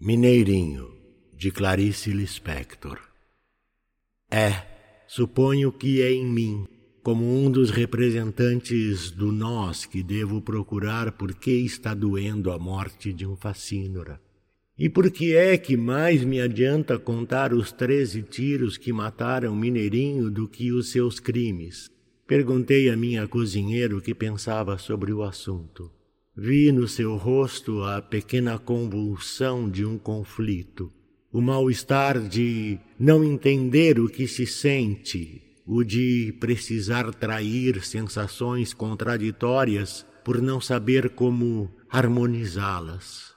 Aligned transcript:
Mineirinho, 0.00 0.92
de 1.36 1.50
Clarice 1.50 2.12
Lispector. 2.12 3.00
É, 4.30 4.62
suponho 5.08 5.72
que 5.72 6.00
é 6.00 6.12
em 6.12 6.24
mim, 6.24 6.68
como 7.02 7.24
um 7.24 7.50
dos 7.50 7.70
representantes 7.70 9.10
do 9.10 9.32
nós 9.32 9.84
que 9.84 10.00
devo 10.04 10.40
procurar 10.40 11.10
por 11.10 11.34
que 11.34 11.50
está 11.50 11.94
doendo 11.94 12.52
a 12.52 12.58
morte 12.60 13.12
de 13.12 13.26
um 13.26 13.34
facínora. 13.34 14.20
E 14.78 14.88
por 14.88 15.10
que 15.10 15.34
é 15.34 15.58
que 15.58 15.76
mais 15.76 16.22
me 16.22 16.40
adianta 16.40 16.96
contar 16.96 17.52
os 17.52 17.72
treze 17.72 18.22
tiros 18.22 18.76
que 18.76 18.92
mataram 18.92 19.56
Mineirinho 19.56 20.30
do 20.30 20.46
que 20.46 20.70
os 20.70 20.92
seus 20.92 21.18
crimes? 21.18 21.90
Perguntei 22.24 22.88
a 22.88 22.96
minha 22.96 23.26
cozinheira 23.26 23.96
o 23.96 24.00
que 24.00 24.14
pensava 24.14 24.78
sobre 24.78 25.12
o 25.12 25.24
assunto. 25.24 25.97
Vi 26.40 26.70
no 26.70 26.86
seu 26.86 27.16
rosto 27.16 27.82
a 27.82 28.00
pequena 28.00 28.60
convulsão 28.60 29.68
de 29.68 29.84
um 29.84 29.98
conflito, 29.98 30.88
o 31.32 31.40
mal-estar 31.40 32.20
de 32.20 32.78
não 32.96 33.24
entender 33.24 33.98
o 33.98 34.08
que 34.08 34.28
se 34.28 34.46
sente, 34.46 35.42
o 35.66 35.82
de 35.82 36.32
precisar 36.38 37.12
trair 37.12 37.84
sensações 37.84 38.72
contraditórias 38.72 40.06
por 40.24 40.40
não 40.40 40.60
saber 40.60 41.10
como 41.10 41.74
harmonizá-las. 41.90 43.34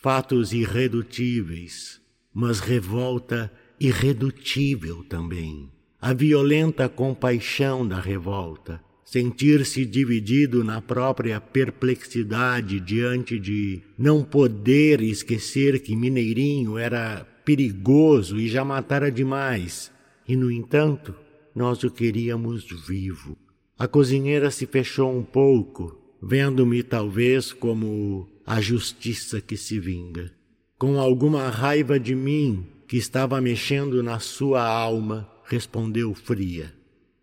Fatos 0.00 0.54
irredutíveis, 0.54 2.00
mas 2.32 2.60
revolta 2.60 3.52
irredutível 3.78 5.04
também. 5.04 5.70
A 6.00 6.14
violenta 6.14 6.88
compaixão 6.88 7.86
da 7.86 8.00
revolta, 8.00 8.82
sentir-se 9.10 9.86
dividido 9.86 10.62
na 10.62 10.82
própria 10.82 11.40
perplexidade 11.40 12.78
diante 12.78 13.38
de 13.38 13.80
não 13.96 14.22
poder 14.22 15.00
esquecer 15.00 15.80
que 15.80 15.96
Mineirinho 15.96 16.76
era 16.76 17.26
perigoso 17.42 18.38
e 18.38 18.48
já 18.48 18.62
matara 18.66 19.10
demais, 19.10 19.90
e 20.28 20.36
no 20.36 20.50
entanto 20.50 21.14
nós 21.54 21.82
o 21.82 21.90
queríamos 21.90 22.66
vivo. 22.86 23.34
A 23.78 23.88
cozinheira 23.88 24.50
se 24.50 24.66
fechou 24.66 25.16
um 25.16 25.22
pouco, 25.22 25.98
vendo-me 26.22 26.82
talvez 26.82 27.50
como 27.50 28.28
a 28.44 28.60
justiça 28.60 29.40
que 29.40 29.56
se 29.56 29.80
vinga. 29.80 30.30
Com 30.76 31.00
alguma 31.00 31.48
raiva 31.48 31.98
de 31.98 32.14
mim 32.14 32.66
que 32.86 32.98
estava 32.98 33.40
mexendo 33.40 34.02
na 34.02 34.18
sua 34.18 34.62
alma, 34.62 35.26
respondeu 35.44 36.12
fria. 36.12 36.77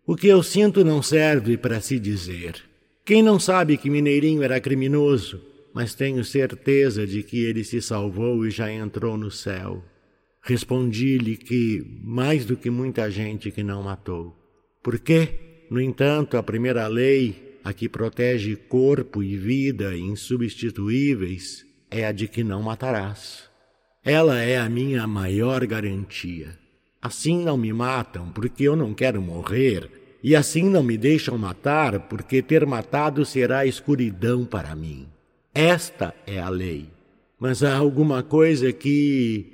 O 0.08 0.14
que 0.14 0.28
eu 0.28 0.40
sinto 0.40 0.84
não 0.84 1.02
serve 1.02 1.56
para 1.56 1.80
se 1.80 1.98
dizer. 1.98 2.62
Quem 3.04 3.24
não 3.24 3.40
sabe 3.40 3.76
que 3.76 3.90
Mineirinho 3.90 4.40
era 4.40 4.60
criminoso, 4.60 5.42
mas 5.74 5.94
tenho 5.94 6.24
certeza 6.24 7.04
de 7.04 7.24
que 7.24 7.44
ele 7.44 7.64
se 7.64 7.82
salvou 7.82 8.46
e 8.46 8.50
já 8.50 8.70
entrou 8.70 9.16
no 9.16 9.32
céu. 9.32 9.82
Respondi-lhe 10.40 11.36
que 11.36 11.84
mais 12.04 12.44
do 12.44 12.56
que 12.56 12.70
muita 12.70 13.10
gente 13.10 13.50
que 13.50 13.64
não 13.64 13.82
matou. 13.82 14.32
Por 14.80 14.96
quê? 15.00 15.66
No 15.68 15.80
entanto, 15.80 16.36
a 16.36 16.42
primeira 16.42 16.86
lei, 16.86 17.58
a 17.64 17.72
que 17.72 17.88
protege 17.88 18.54
corpo 18.54 19.24
e 19.24 19.36
vida 19.36 19.96
insubstituíveis, 19.96 21.66
é 21.90 22.06
a 22.06 22.12
de 22.12 22.28
que 22.28 22.44
não 22.44 22.62
matarás. 22.62 23.50
Ela 24.04 24.40
é 24.40 24.56
a 24.56 24.68
minha 24.68 25.04
maior 25.04 25.66
garantia. 25.66 26.56
Assim 27.06 27.44
não 27.44 27.56
me 27.56 27.72
matam, 27.72 28.30
porque 28.32 28.64
eu 28.64 28.74
não 28.74 28.92
quero 28.92 29.22
morrer, 29.22 29.88
e 30.24 30.34
assim 30.34 30.68
não 30.68 30.82
me 30.82 30.98
deixam 30.98 31.38
matar, 31.38 32.00
porque 32.08 32.42
ter 32.42 32.66
matado 32.66 33.24
será 33.24 33.64
escuridão 33.64 34.44
para 34.44 34.74
mim. 34.74 35.06
Esta 35.54 36.12
é 36.26 36.40
a 36.40 36.48
lei. 36.48 36.90
Mas 37.38 37.62
há 37.62 37.76
alguma 37.76 38.24
coisa 38.24 38.72
que, 38.72 39.52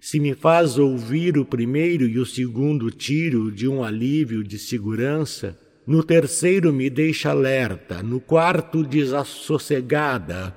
se 0.00 0.18
me 0.18 0.34
faz 0.34 0.78
ouvir 0.78 1.36
o 1.36 1.44
primeiro 1.44 2.08
e 2.08 2.18
o 2.18 2.24
segundo 2.24 2.90
tiro 2.90 3.52
de 3.52 3.68
um 3.68 3.84
alívio 3.84 4.42
de 4.42 4.58
segurança, 4.58 5.54
no 5.86 6.02
terceiro 6.02 6.72
me 6.72 6.88
deixa 6.88 7.28
alerta, 7.28 8.02
no 8.02 8.20
quarto 8.20 8.82
desassossegada, 8.82 10.56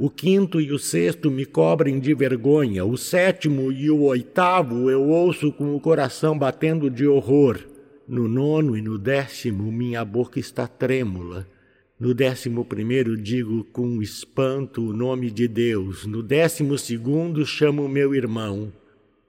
o 0.00 0.08
quinto 0.08 0.62
e 0.62 0.72
o 0.72 0.78
sexto 0.78 1.30
me 1.30 1.44
cobrem 1.44 2.00
de 2.00 2.14
vergonha, 2.14 2.86
o 2.86 2.96
sétimo 2.96 3.70
e 3.70 3.90
o 3.90 4.00
oitavo 4.04 4.88
eu 4.88 5.02
ouço 5.02 5.52
com 5.52 5.76
o 5.76 5.80
coração 5.80 6.38
batendo 6.38 6.88
de 6.88 7.06
horror. 7.06 7.60
No 8.08 8.26
nono 8.26 8.78
e 8.78 8.80
no 8.80 8.96
décimo, 8.96 9.70
minha 9.70 10.02
boca 10.02 10.40
está 10.40 10.66
trêmula. 10.66 11.46
No 11.98 12.14
décimo 12.14 12.64
primeiro, 12.64 13.14
digo 13.14 13.62
com 13.64 14.00
espanto 14.00 14.88
o 14.88 14.94
nome 14.94 15.30
de 15.30 15.46
Deus. 15.46 16.06
No 16.06 16.22
décimo 16.22 16.78
segundo, 16.78 17.44
chamo 17.44 17.86
meu 17.86 18.14
irmão. 18.14 18.72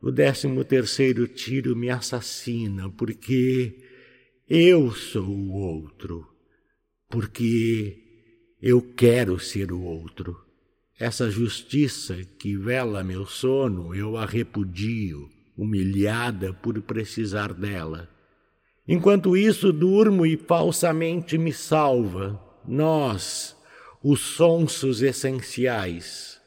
No 0.01 0.09
décimo 0.09 0.63
terceiro 0.63 1.27
tiro 1.27 1.75
me 1.75 1.89
assassina, 1.89 2.89
porque 2.89 3.75
eu 4.49 4.89
sou 4.91 5.27
o 5.27 5.51
outro. 5.51 6.25
Porque 7.09 7.97
eu 8.61 8.81
quero 8.81 9.37
ser 9.37 9.73
o 9.73 9.81
outro. 9.81 10.49
Essa 11.01 11.31
justiça 11.31 12.19
que 12.37 12.55
vela 12.55 13.03
meu 13.03 13.25
sono, 13.25 13.95
eu 13.95 14.15
a 14.17 14.23
repudio, 14.23 15.27
humilhada 15.57 16.53
por 16.53 16.79
precisar 16.83 17.55
dela. 17.55 18.07
Enquanto 18.87 19.35
isso, 19.35 19.73
durmo 19.73 20.27
e 20.27 20.37
falsamente 20.37 21.39
me 21.39 21.51
salva, 21.51 22.39
nós, 22.67 23.57
os 24.03 24.19
sonsos 24.19 25.01
essenciais. 25.01 26.39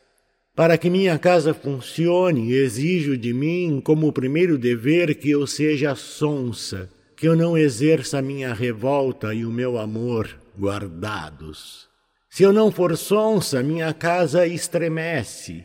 Para 0.55 0.79
que 0.79 0.89
minha 0.89 1.19
casa 1.19 1.53
funcione, 1.53 2.53
exijo 2.53 3.17
de 3.17 3.35
mim, 3.35 3.83
como 3.85 4.13
primeiro 4.13 4.57
dever, 4.57 5.17
que 5.17 5.31
eu 5.31 5.49
seja 5.49 5.97
sonsa, 5.97 6.89
que 7.17 7.27
eu 7.27 7.35
não 7.35 7.59
exerça 7.59 8.23
minha 8.23 8.55
revolta 8.55 9.35
e 9.35 9.45
o 9.45 9.51
meu 9.51 9.77
amor 9.79 10.31
guardados. 10.57 11.93
Se 12.35 12.43
eu 12.43 12.53
não 12.53 12.69
for 12.69 12.97
sonsa, 12.97 13.63
minha 13.63 13.95
casa 13.95 14.45
estremece. 14.45 15.63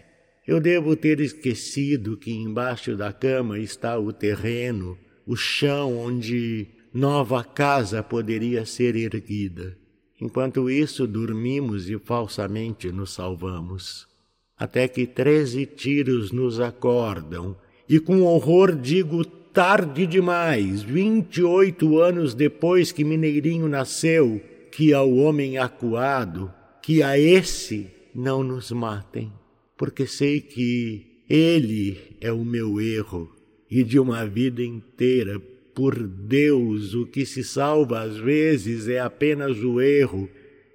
Eu 0.48 0.60
devo 0.60 0.96
ter 0.96 1.20
esquecido 1.20 2.16
que 2.16 2.32
embaixo 2.32 2.96
da 2.96 3.12
cama 3.12 3.58
está 3.58 3.98
o 3.98 4.14
terreno 4.14 4.96
o 5.26 5.36
chão 5.36 5.98
onde 5.98 6.68
nova 6.94 7.44
casa 7.44 8.04
poderia 8.04 8.68
ser 8.68 8.96
erguida. 8.96 9.76
Enquanto 10.22 10.70
isso, 10.70 11.08
dormimos 11.08 11.90
e 11.90 11.98
falsamente 11.98 12.92
nos 12.92 13.14
salvamos. 13.16 14.08
Até 14.56 14.88
que 14.88 15.08
treze 15.08 15.66
tiros 15.66 16.32
nos 16.32 16.60
acordam, 16.60 17.58
e 17.90 18.00
com 18.00 18.22
horror 18.22 18.76
digo 18.76 19.26
tarde 19.26 20.06
demais, 20.06 20.84
vinte 20.84 21.38
e 21.38 21.44
oito 21.44 22.00
anos 22.00 22.36
depois 22.36 22.92
que 22.92 23.04
Mineirinho 23.04 23.68
nasceu, 23.68 24.40
que 24.72 24.94
ao 24.94 25.12
homem 25.12 25.58
acuado, 25.58 26.54
que 26.90 27.04
a 27.04 27.20
esse 27.20 27.86
não 28.16 28.44
nos 28.44 28.72
matem, 28.72 29.32
porque 29.78 30.08
sei 30.08 30.42
que 30.42 31.22
ele 31.30 32.00
é 32.20 32.32
o 32.32 32.44
meu 32.44 32.82
erro 32.82 33.30
e 33.70 33.84
de 33.84 34.00
uma 34.00 34.26
vida 34.26 34.64
inteira. 34.64 35.40
Por 35.76 36.08
Deus, 36.08 36.96
o 36.96 37.06
que 37.06 37.28
se 37.28 37.44
salva 37.44 38.00
às 38.02 38.18
vezes 38.18 38.88
é 38.88 39.00
apenas 39.00 39.64
o 39.64 39.80
erro, 39.80 40.28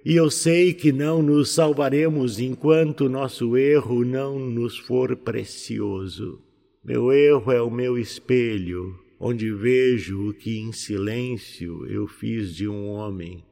e 0.05 0.15
eu 0.15 0.31
sei 0.31 0.73
que 0.73 0.93
não 0.93 1.21
nos 1.21 1.49
salvaremos 1.49 2.39
enquanto 2.39 3.09
nosso 3.09 3.57
erro 3.57 4.05
não 4.05 4.39
nos 4.39 4.77
for 4.77 5.17
precioso. 5.17 6.39
Meu 6.81 7.11
erro 7.11 7.51
é 7.51 7.61
o 7.61 7.69
meu 7.69 7.97
espelho, 7.97 8.97
onde 9.19 9.51
vejo 9.51 10.29
o 10.29 10.33
que 10.33 10.59
em 10.59 10.71
silêncio 10.71 11.85
eu 11.87 12.07
fiz 12.07 12.55
de 12.55 12.69
um 12.69 12.85
homem. 12.85 13.43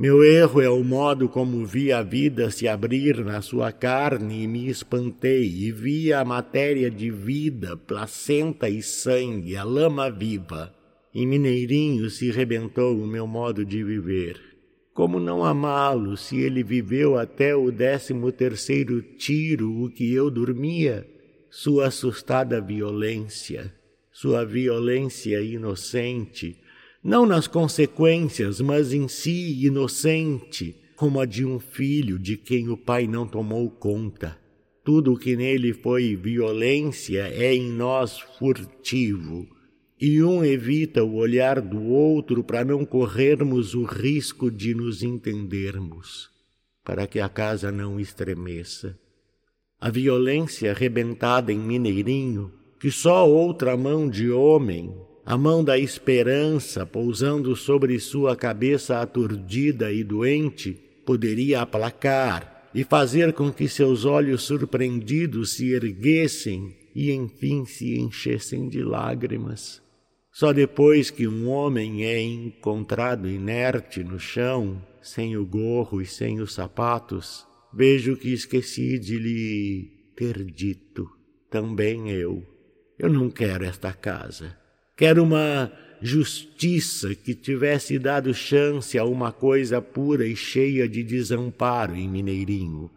Meu 0.00 0.22
erro 0.22 0.60
é 0.60 0.70
o 0.70 0.84
modo 0.84 1.28
como 1.28 1.66
vi 1.66 1.92
a 1.92 2.04
vida 2.04 2.52
se 2.52 2.68
abrir 2.68 3.24
na 3.24 3.42
sua 3.42 3.72
carne 3.72 4.44
e 4.44 4.46
me 4.46 4.68
espantei, 4.68 5.44
e 5.44 5.72
vi 5.72 6.12
a 6.12 6.24
matéria 6.24 6.88
de 6.88 7.10
vida, 7.10 7.76
placenta 7.76 8.68
e 8.68 8.80
sangue, 8.80 9.56
a 9.56 9.64
lama 9.64 10.08
viva. 10.08 10.72
Em 11.12 11.26
Mineirinho 11.26 12.08
se 12.10 12.30
rebentou 12.30 12.96
o 12.96 13.08
meu 13.08 13.26
modo 13.26 13.64
de 13.64 13.82
viver. 13.82 14.40
Como 14.94 15.18
não 15.18 15.44
amá-lo 15.44 16.16
se 16.16 16.38
ele 16.38 16.62
viveu 16.62 17.18
até 17.18 17.56
o 17.56 17.72
décimo 17.72 18.30
terceiro 18.30 19.02
tiro 19.02 19.82
o 19.82 19.90
que 19.90 20.14
eu 20.14 20.30
dormia? 20.30 21.08
Sua 21.50 21.88
assustada 21.88 22.60
violência, 22.60 23.74
sua 24.12 24.44
violência 24.44 25.40
inocente, 25.40 26.56
não 27.02 27.24
nas 27.24 27.46
consequências, 27.46 28.60
mas 28.60 28.92
em 28.92 29.08
si 29.08 29.64
inocente, 29.64 30.76
como 30.96 31.20
a 31.20 31.26
de 31.26 31.44
um 31.44 31.60
filho 31.60 32.18
de 32.18 32.36
quem 32.36 32.68
o 32.68 32.76
pai 32.76 33.06
não 33.06 33.26
tomou 33.26 33.70
conta. 33.70 34.36
Tudo 34.84 35.12
o 35.12 35.18
que 35.18 35.36
nele 35.36 35.72
foi 35.72 36.16
violência 36.16 37.28
é 37.28 37.54
em 37.54 37.70
nós 37.70 38.18
furtivo, 38.38 39.46
e 40.00 40.22
um 40.22 40.44
evita 40.44 41.04
o 41.04 41.14
olhar 41.16 41.60
do 41.60 41.82
outro 41.84 42.42
para 42.42 42.64
não 42.64 42.84
corrermos 42.84 43.74
o 43.74 43.84
risco 43.84 44.50
de 44.50 44.74
nos 44.74 45.02
entendermos, 45.02 46.30
para 46.84 47.06
que 47.06 47.20
a 47.20 47.28
casa 47.28 47.70
não 47.70 48.00
estremeça. 48.00 48.98
A 49.80 49.90
violência 49.90 50.72
arrebentada 50.72 51.52
em 51.52 51.58
Mineirinho, 51.58 52.52
que 52.80 52.90
só 52.90 53.28
outra 53.28 53.76
mão 53.76 54.08
de 54.08 54.30
homem, 54.30 54.92
a 55.28 55.36
mão 55.36 55.62
da 55.62 55.78
esperança 55.78 56.86
pousando 56.86 57.54
sobre 57.54 58.00
sua 58.00 58.34
cabeça 58.34 59.02
aturdida 59.02 59.92
e 59.92 60.02
doente, 60.02 60.72
poderia 61.04 61.60
aplacar 61.60 62.70
e 62.74 62.82
fazer 62.82 63.34
com 63.34 63.52
que 63.52 63.68
seus 63.68 64.06
olhos 64.06 64.44
surpreendidos 64.44 65.52
se 65.52 65.70
erguessem 65.70 66.74
e 66.94 67.12
enfim 67.12 67.66
se 67.66 67.98
enchessem 67.98 68.70
de 68.70 68.82
lágrimas. 68.82 69.82
Só 70.32 70.50
depois 70.50 71.10
que 71.10 71.28
um 71.28 71.46
homem 71.50 72.06
é 72.06 72.18
encontrado 72.18 73.28
inerte 73.28 74.02
no 74.02 74.18
chão, 74.18 74.82
sem 75.02 75.36
o 75.36 75.44
gorro 75.44 76.00
e 76.00 76.06
sem 76.06 76.40
os 76.40 76.54
sapatos, 76.54 77.46
vejo 77.74 78.16
que 78.16 78.32
esqueci 78.32 78.98
de 78.98 79.18
lhe 79.18 79.90
ter 80.16 80.42
dito, 80.42 81.06
também 81.50 82.08
eu. 82.12 82.42
Eu 82.98 83.12
não 83.12 83.28
quero 83.28 83.66
esta 83.66 83.92
casa. 83.92 84.56
Quero 84.98 85.22
uma 85.22 85.70
justiça 86.02 87.14
que 87.14 87.32
tivesse 87.32 88.00
dado 88.00 88.34
chance 88.34 88.98
a 88.98 89.04
uma 89.04 89.30
coisa 89.30 89.80
pura 89.80 90.26
e 90.26 90.34
cheia 90.34 90.88
de 90.88 91.04
desamparo 91.04 91.94
em 91.94 92.08
Mineirinho. 92.08 92.90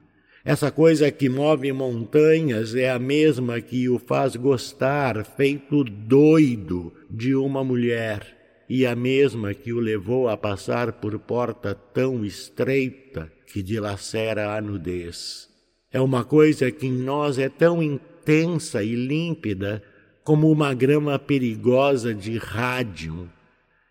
Essa 0.43 0.71
coisa 0.71 1.11
que 1.11 1.29
move 1.29 1.71
montanhas 1.71 2.73
é 2.73 2.89
a 2.89 2.97
mesma 2.97 3.61
que 3.61 3.87
o 3.87 3.99
faz 3.99 4.35
gostar, 4.35 5.23
feito 5.23 5.83
doido, 5.83 6.91
de 7.07 7.35
uma 7.35 7.63
mulher, 7.63 8.65
e 8.67 8.83
a 8.83 8.95
mesma 8.95 9.53
que 9.53 9.71
o 9.71 9.79
levou 9.79 10.27
a 10.27 10.35
passar 10.35 10.93
por 10.93 11.19
porta 11.19 11.75
tão 11.75 12.25
estreita 12.25 13.31
que 13.45 13.61
dilacera 13.61 14.57
a 14.57 14.59
nudez. 14.59 15.47
É 15.91 16.01
uma 16.01 16.23
coisa 16.23 16.71
que 16.71 16.87
em 16.87 16.93
nós 16.93 17.37
é 17.37 17.47
tão 17.47 17.83
intensa 17.83 18.83
e 18.83 18.95
límpida 18.95 19.83
como 20.23 20.51
uma 20.51 20.73
grama 20.73 21.17
perigosa 21.17 22.13
de 22.13 22.37
rádio. 22.37 23.29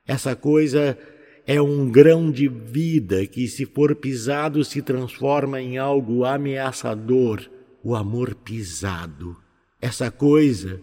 Essa 0.06 0.34
coisa 0.36 0.98
é 1.46 1.60
um 1.60 1.90
grão 1.90 2.30
de 2.30 2.48
vida 2.48 3.26
que, 3.26 3.48
se 3.48 3.66
for 3.66 3.94
pisado, 3.94 4.64
se 4.64 4.82
transforma 4.82 5.60
em 5.60 5.78
algo 5.78 6.24
ameaçador, 6.24 7.40
o 7.82 7.94
amor 7.94 8.34
pisado. 8.34 9.36
Essa 9.80 10.10
coisa 10.10 10.80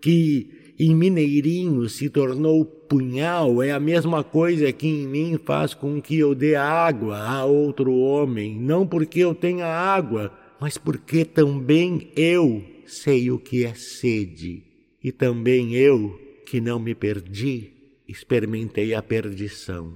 que 0.00 0.74
em 0.78 0.94
Mineirinho 0.94 1.88
se 1.88 2.08
tornou 2.08 2.64
punhal 2.64 3.62
é 3.62 3.70
a 3.70 3.78
mesma 3.78 4.24
coisa 4.24 4.72
que 4.72 4.86
em 4.86 5.06
mim 5.06 5.38
faz 5.44 5.74
com 5.74 6.00
que 6.00 6.18
eu 6.18 6.34
dê 6.34 6.56
água 6.56 7.18
a 7.18 7.44
outro 7.44 7.94
homem, 7.94 8.58
não 8.58 8.86
porque 8.86 9.20
eu 9.20 9.34
tenha 9.34 9.66
água, 9.66 10.32
mas 10.58 10.76
porque 10.78 11.24
também 11.24 12.10
eu 12.16 12.64
sei 12.86 13.30
o 13.30 13.38
que 13.38 13.64
é 13.64 13.74
sede, 13.74 14.64
e 15.02 15.10
também 15.10 15.74
eu, 15.74 16.20
que 16.46 16.60
não 16.60 16.78
me 16.78 16.94
perdi, 16.94 17.72
experimentei 18.06 18.94
a 18.94 19.02
perdição. 19.02 19.94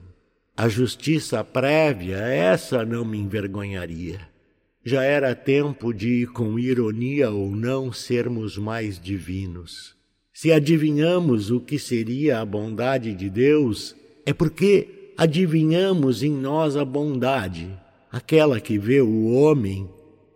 A 0.56 0.68
justiça 0.68 1.42
prévia, 1.42 2.16
essa 2.18 2.84
não 2.84 3.04
me 3.04 3.18
envergonharia. 3.18 4.20
Já 4.84 5.02
era 5.02 5.34
tempo 5.34 5.92
de, 5.92 6.26
com 6.28 6.58
ironia 6.58 7.30
ou 7.30 7.50
não, 7.50 7.92
sermos 7.92 8.56
mais 8.56 9.00
divinos. 9.00 9.96
Se 10.32 10.52
adivinhamos 10.52 11.50
o 11.50 11.60
que 11.60 11.78
seria 11.78 12.40
a 12.40 12.44
bondade 12.44 13.14
de 13.14 13.30
Deus, 13.30 13.96
é 14.26 14.32
porque 14.32 15.12
adivinhamos 15.16 16.22
em 16.22 16.32
nós 16.32 16.76
a 16.76 16.84
bondade, 16.84 17.70
aquela 18.10 18.60
que 18.60 18.78
vê 18.78 19.00
o 19.00 19.32
homem 19.32 19.88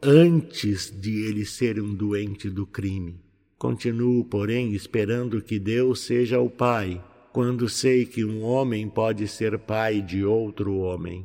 antes 0.02 0.90
de 0.90 1.26
ele 1.26 1.44
ser 1.44 1.80
um 1.80 1.94
doente 1.94 2.48
do 2.48 2.66
crime. 2.66 3.20
Continuo, 3.58 4.24
porém, 4.24 4.72
esperando 4.72 5.42
que 5.42 5.58
Deus 5.58 6.00
seja 6.00 6.38
o 6.40 6.48
Pai 6.48 7.02
quando 7.32 7.68
sei 7.68 8.04
que 8.04 8.24
um 8.24 8.42
homem 8.42 8.88
pode 8.88 9.28
ser 9.28 9.58
pai 9.58 10.00
de 10.00 10.24
outro 10.24 10.78
homem. 10.78 11.24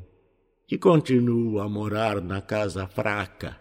E 0.70 0.78
continuo 0.78 1.60
a 1.60 1.70
morar 1.70 2.22
na 2.22 2.42
casa 2.42 2.88
fraca. 2.88 3.58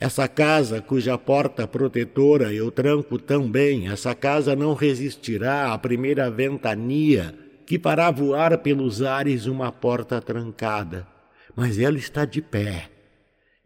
Essa 0.00 0.26
casa 0.26 0.80
cuja 0.80 1.16
porta 1.16 1.66
protetora 1.66 2.52
eu 2.52 2.70
tranco 2.70 3.18
tão 3.18 3.48
bem, 3.48 3.88
essa 3.88 4.14
casa 4.14 4.56
não 4.56 4.74
resistirá 4.74 5.72
à 5.72 5.78
primeira 5.78 6.30
ventania 6.30 7.38
que 7.66 7.78
fará 7.78 8.10
voar 8.10 8.58
pelos 8.58 9.02
ares 9.02 9.46
uma 9.46 9.70
porta 9.70 10.20
trancada. 10.20 11.06
Mas 11.54 11.78
ela 11.78 11.98
está 11.98 12.24
de 12.24 12.42
pé. 12.42 12.90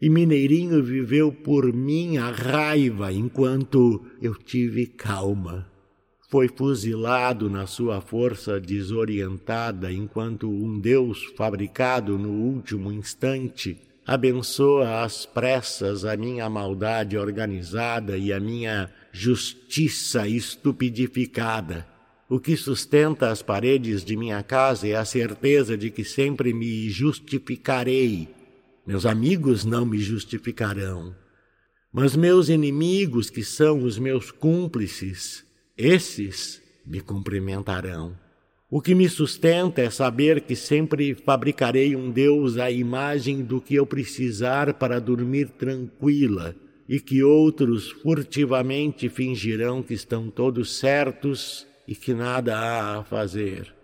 E 0.01 0.11
Mineirinho 0.11 0.83
viveu 0.83 1.33
por 1.33 1.73
mim 1.73 2.19
a 2.19 2.31
raiva 2.31 3.13
enquanto 3.13 4.05
eu 4.21 4.35
tive 4.35 4.87
calma 4.87 5.67
foi 6.29 6.49
fuzilado 6.49 7.49
na 7.49 7.67
sua 7.67 8.01
força 8.01 8.61
desorientada 8.61 9.93
enquanto 9.93 10.51
um 10.51 10.79
Deus 10.79 11.25
fabricado 11.37 12.19
no 12.19 12.31
último 12.31 12.91
instante 12.91 13.79
abençoa 14.05 15.03
às 15.03 15.25
pressas 15.25 16.05
a 16.05 16.17
minha 16.17 16.49
maldade 16.51 17.17
organizada 17.17 18.17
e 18.17 18.33
a 18.33 18.41
minha 18.41 18.91
justiça 19.13 20.29
estupidificada. 20.29 21.87
O 22.29 22.41
que 22.41 22.57
sustenta 22.57 23.31
as 23.31 23.41
paredes 23.41 24.05
de 24.05 24.17
minha 24.17 24.43
casa 24.43 24.87
é 24.89 24.95
a 24.95 25.05
certeza 25.05 25.77
de 25.77 25.91
que 25.91 26.05
sempre 26.05 26.53
me 26.53 26.89
justificarei. 26.89 28.29
Meus 28.87 29.05
amigos 29.05 29.65
não 29.65 29.85
me 29.85 29.99
justificarão, 29.99 31.13
mas 31.93 32.15
meus 32.15 32.49
inimigos, 32.49 33.29
que 33.29 33.43
são 33.43 33.83
os 33.83 33.99
meus 33.99 34.31
cúmplices, 34.31 35.45
esses 35.77 36.63
me 36.87 37.01
cumprimentarão. 37.01 38.17
O 38.71 38.81
que 38.81 38.95
me 38.95 39.09
sustenta 39.09 39.81
é 39.81 39.91
saber 39.91 40.43
que 40.43 40.55
sempre 40.55 41.15
fabricarei 41.15 41.97
um 41.97 42.13
Deus 42.13 42.59
à 42.59 42.71
imagem 42.71 43.43
do 43.43 43.61
que 43.61 43.75
eu 43.75 43.85
precisar 43.85 44.75
para 44.75 45.01
dormir 45.01 45.49
tranquila 45.49 46.55
e 46.89 47.01
que 47.01 47.25
outros 47.25 47.91
furtivamente 47.91 49.09
fingirão 49.09 49.83
que 49.83 49.95
estão 49.95 50.31
todos 50.31 50.79
certos 50.79 51.67
e 51.89 51.95
que 51.97 52.15
nada 52.15 52.57
há 52.57 52.99
a 52.99 53.05
fazer. 53.05 53.75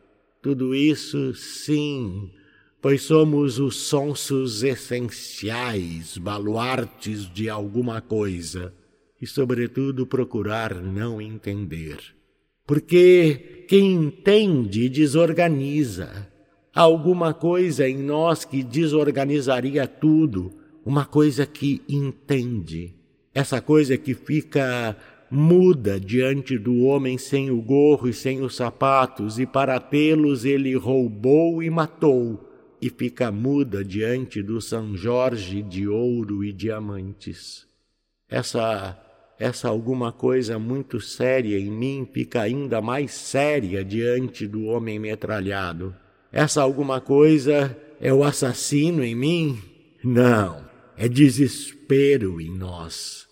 Tudo 0.41 0.75
isso, 0.75 1.35
sim, 1.35 2.31
pois 2.83 3.03
somos 3.03 3.61
os 3.61 3.77
sonsos 3.77 4.65
essenciais, 4.65 6.19
baluartes 6.19 7.33
de 7.33 7.49
alguma 7.49 8.01
coisa 8.01 8.75
e, 9.21 9.27
sobretudo, 9.27 10.05
procurar 10.05 10.75
não 10.75 11.23
entender. 11.23 11.99
Porque 12.67 13.65
quem 13.69 13.93
entende 13.93 14.89
desorganiza. 14.89 16.29
Há 16.75 16.81
alguma 16.81 17.33
coisa 17.33 17.89
em 17.89 17.99
nós 17.99 18.45
que 18.45 18.65
desorganizaria 18.65 19.87
tudo, 19.87 20.53
uma 20.85 21.05
coisa 21.05 21.47
que 21.47 21.83
entende. 21.89 22.97
Essa 23.33 23.61
coisa 23.61 23.97
que 23.97 24.13
fica 24.13 24.97
muda 25.31 26.01
diante 26.01 26.59
do 26.59 26.83
homem 26.83 27.17
sem 27.17 27.49
o 27.49 27.63
gorro 27.63 28.09
e 28.09 28.13
sem 28.13 28.41
os 28.41 28.57
sapatos, 28.57 29.39
e 29.39 29.47
para 29.47 29.79
tê-los 29.79 30.45
ele 30.45 30.75
roubou 30.75 31.63
e 31.63 31.71
matou, 31.71 32.52
e 32.83 32.91
fica 32.91 33.31
muda 33.31 33.85
diante 33.85 34.43
do 34.43 34.61
São 34.61 34.97
Jorge 34.97 35.63
de 35.63 35.87
ouro 35.87 36.43
e 36.43 36.53
diamantes. 36.53 37.65
Essa 38.29 38.99
essa 39.39 39.69
alguma 39.69 40.13
coisa 40.13 40.59
muito 40.59 41.01
séria 41.01 41.59
em 41.59 41.71
mim 41.71 42.09
fica 42.13 42.43
ainda 42.43 42.81
mais 42.81 43.13
séria 43.13 43.85
diante 43.85 44.47
do 44.47 44.65
homem 44.65 44.99
metralhado. 44.99 45.95
Essa 46.31 46.63
alguma 46.63 47.01
coisa 47.01 47.77
é 48.01 48.13
o 48.13 48.23
assassino 48.23 49.03
em 49.03 49.15
mim? 49.15 49.59
Não, 50.03 50.65
é 50.97 51.09
desespero 51.09 52.41
em 52.41 52.51
nós. 52.51 53.27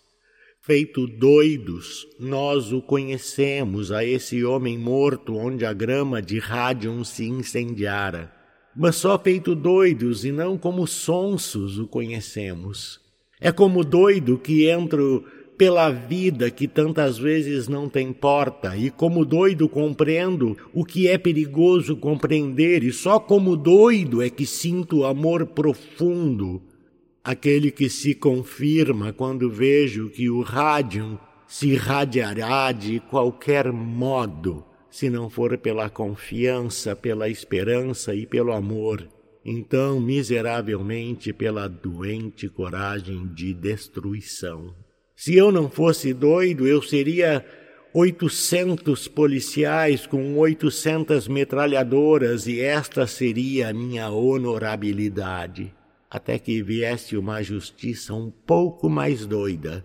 Feito 0.61 1.07
doidos, 1.07 2.07
nós 2.19 2.73
o 2.73 2.83
conhecemos 2.83 3.91
a 3.91 4.05
esse 4.05 4.45
homem 4.45 4.79
morto 4.79 5.37
onde 5.37 5.65
a 5.65 5.73
grama 5.73 6.21
de 6.21 6.39
rádio 6.39 7.05
se 7.05 7.25
incendiara. 7.25 8.40
Mas 8.77 8.97
só 8.97 9.19
feito 9.19 9.55
doidos 9.55 10.25
e 10.25 10.31
não 10.31 10.57
como 10.57 10.87
sonsos 10.87 11.79
o 11.79 11.87
conhecemos. 11.87 13.01
É 13.41 13.51
como 13.51 13.85
doido 13.85 14.39
que 14.39 14.69
entro 14.69 15.25
pela 15.61 15.91
vida 15.91 16.51
que 16.51 16.67
tantas 16.67 17.19
vezes 17.19 17.69
não 17.69 17.87
tem 17.87 18.15
porta, 18.15 18.75
e 18.75 18.91
como 18.91 19.27
doido 19.27 19.69
compreendo 19.69 20.57
o 20.73 20.87
que 20.87 21.07
é 21.07 21.19
perigoso 21.19 21.97
compreender, 21.97 22.83
e 22.83 22.91
só 22.91 23.21
como 23.21 23.57
doido 23.57 24.23
é 24.23 24.31
que 24.31 24.47
sinto 24.47 25.05
amor 25.05 25.49
profundo, 25.49 26.63
aquele 27.23 27.71
que 27.71 27.91
se 27.91 28.15
confirma 28.15 29.13
quando 29.13 29.51
vejo 29.51 30.09
que 30.09 30.31
o 30.31 30.41
rádio 30.41 31.21
se 31.47 31.69
irradiará 31.69 32.73
de 32.73 32.99
qualquer 33.01 33.71
modo, 33.71 34.65
se 34.91 35.09
não 35.09 35.31
for 35.31 35.57
pela 35.59 35.89
confiança, 35.89 36.97
pela 36.97 37.29
esperança 37.29 38.15
e 38.15 38.27
pelo 38.27 38.53
amor. 38.53 39.07
Então, 39.45 40.01
miseravelmente, 40.01 41.33
pela 41.33 41.69
doente 41.69 42.49
coragem 42.49 43.27
de 43.33 43.55
destruição. 43.55 44.75
Se 45.17 45.37
eu 45.37 45.53
não 45.53 45.71
fosse 45.71 46.13
doido, 46.13 46.67
eu 46.67 46.83
seria 46.83 47.45
800 47.93 49.09
policiais 49.09 50.07
com 50.07 50.39
800 50.39 51.27
metralhadoras 51.27 52.47
e 52.47 52.61
esta 52.61 53.07
seria 53.07 53.69
a 53.69 53.73
minha 53.73 54.11
honorabilidade. 54.11 55.75
Até 56.09 56.39
que 56.39 56.63
viesse 56.63 57.17
uma 57.17 57.43
justiça 57.43 58.15
um 58.15 58.31
pouco 58.31 58.89
mais 58.89 59.27
doida. 59.27 59.85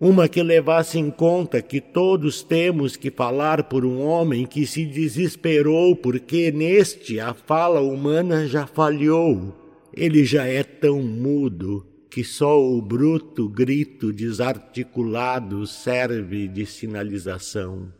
Uma 0.00 0.28
que 0.28 0.42
levasse 0.42 0.98
em 0.98 1.08
conta 1.08 1.62
que 1.62 1.80
todos 1.80 2.42
temos 2.42 2.96
que 2.96 3.12
falar 3.12 3.64
por 3.64 3.84
um 3.84 4.00
homem 4.00 4.44
que 4.44 4.66
se 4.66 4.84
desesperou 4.84 5.94
porque 5.94 6.50
neste 6.50 7.20
a 7.20 7.32
fala 7.32 7.80
humana 7.80 8.46
já 8.46 8.66
falhou. 8.66 9.54
Ele 9.92 10.24
já 10.24 10.46
é 10.46 10.64
tão 10.64 11.00
mudo 11.00 11.86
que 12.10 12.24
só 12.24 12.60
o 12.60 12.82
bruto 12.82 13.48
grito 13.48 14.12
desarticulado 14.12 15.64
serve 15.64 16.48
de 16.48 16.66
sinalização. 16.66 17.92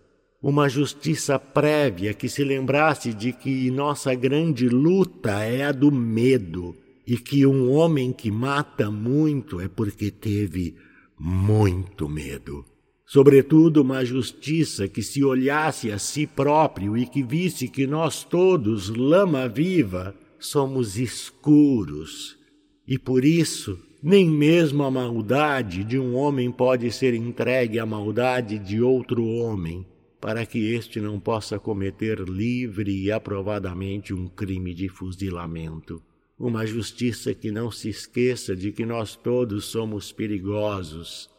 Uma 0.42 0.68
justiça 0.68 1.38
prévia 1.38 2.12
que 2.12 2.28
se 2.28 2.42
lembrasse 2.42 3.14
de 3.14 3.32
que 3.32 3.70
nossa 3.70 4.14
grande 4.14 4.68
luta 4.68 5.44
é 5.44 5.64
a 5.64 5.72
do 5.72 5.92
medo 5.92 6.76
e 7.06 7.16
que 7.16 7.46
um 7.46 7.70
homem 7.70 8.12
que 8.12 8.32
mata 8.32 8.90
muito 8.90 9.60
é 9.60 9.68
porque 9.68 10.10
teve 10.10 10.74
muito 11.18 12.08
medo. 12.08 12.64
Sobretudo, 13.06 13.82
uma 13.82 14.04
justiça 14.04 14.88
que 14.88 15.02
se 15.02 15.22
olhasse 15.22 15.92
a 15.92 15.98
si 15.98 16.26
próprio 16.26 16.96
e 16.96 17.06
que 17.06 17.22
visse 17.22 17.68
que 17.68 17.86
nós 17.86 18.24
todos, 18.24 18.88
lama 18.88 19.48
viva, 19.48 20.14
somos 20.38 20.98
escuros 20.98 22.38
e 22.86 22.98
por 22.98 23.24
isso 23.24 23.78
nem 24.02 24.28
mesmo 24.28 24.82
a 24.82 24.90
maldade 24.90 25.82
de 25.82 25.98
um 25.98 26.14
homem 26.14 26.52
pode 26.52 26.90
ser 26.92 27.14
entregue 27.14 27.78
à 27.78 27.86
maldade 27.86 28.58
de 28.58 28.82
outro 28.82 29.24
homem, 29.26 29.86
para 30.20 30.44
que 30.44 30.74
este 30.74 31.00
não 31.00 31.18
possa 31.18 31.58
cometer 31.58 32.20
livre 32.20 33.04
e 33.04 33.10
aprovadamente 33.10 34.12
um 34.12 34.28
crime 34.28 34.74
de 34.74 34.90
fuzilamento. 34.90 36.02
Uma 36.38 36.66
justiça 36.66 37.32
que 37.32 37.50
não 37.50 37.70
se 37.70 37.88
esqueça 37.88 38.56
de 38.56 38.72
que 38.72 38.84
nós 38.84 39.14
todos 39.16 39.66
somos 39.66 40.12
perigosos 40.12 41.30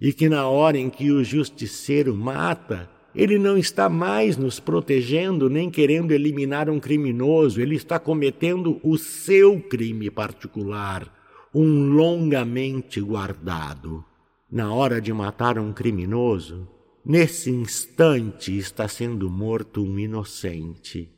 e 0.00 0.12
que 0.12 0.28
na 0.28 0.48
hora 0.48 0.78
em 0.78 0.90
que 0.90 1.10
o 1.10 1.24
justiceiro 1.24 2.14
mata, 2.14 2.90
ele 3.14 3.38
não 3.38 3.56
está 3.56 3.88
mais 3.88 4.36
nos 4.36 4.60
protegendo 4.60 5.48
nem 5.48 5.70
querendo 5.70 6.12
eliminar 6.12 6.68
um 6.68 6.78
criminoso, 6.78 7.60
ele 7.60 7.76
está 7.76 7.98
cometendo 7.98 8.80
o 8.82 8.98
seu 8.98 9.60
crime 9.60 10.10
particular 10.10 11.12
um 11.54 11.94
longamente 11.94 13.00
guardado. 13.00 14.04
Na 14.50 14.74
hora 14.74 15.00
de 15.00 15.12
matar 15.12 15.58
um 15.58 15.72
criminoso, 15.72 16.68
nesse 17.04 17.50
instante 17.50 18.56
está 18.58 18.88
sendo 18.88 19.30
morto 19.30 19.82
um 19.82 19.98
inocente. 19.98 21.08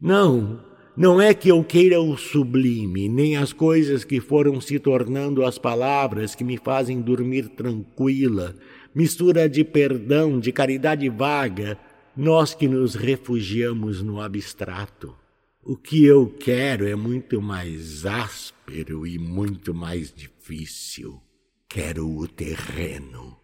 Não, 0.00 0.60
não 0.96 1.20
é 1.20 1.34
que 1.34 1.48
eu 1.48 1.64
queira 1.64 2.00
o 2.00 2.16
sublime, 2.16 3.08
nem 3.08 3.36
as 3.36 3.52
coisas 3.52 4.04
que 4.04 4.20
foram 4.20 4.60
se 4.60 4.78
tornando 4.78 5.44
as 5.44 5.58
palavras 5.58 6.34
que 6.34 6.44
me 6.44 6.56
fazem 6.56 7.00
dormir 7.00 7.48
tranquila, 7.48 8.54
mistura 8.94 9.48
de 9.48 9.64
perdão, 9.64 10.38
de 10.38 10.52
caridade 10.52 11.08
vaga, 11.08 11.76
nós 12.16 12.54
que 12.54 12.68
nos 12.68 12.94
refugiamos 12.94 14.02
no 14.02 14.20
abstrato. 14.20 15.16
O 15.64 15.76
que 15.76 16.04
eu 16.04 16.28
quero 16.28 16.86
é 16.86 16.94
muito 16.94 17.42
mais 17.42 18.06
áspero 18.06 19.04
e 19.06 19.18
muito 19.18 19.74
mais 19.74 20.12
difícil. 20.12 21.20
Quero 21.68 22.08
o 22.08 22.28
terreno. 22.28 23.36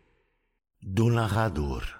Do 0.80 1.10
narrador. 1.10 1.99